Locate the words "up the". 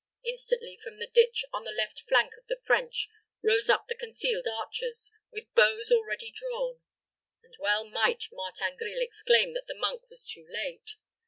3.69-3.93